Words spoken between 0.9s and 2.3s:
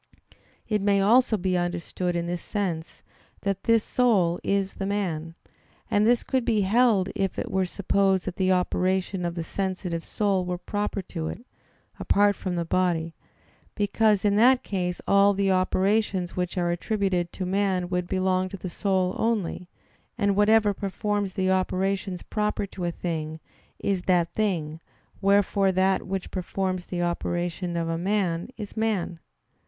also be understood in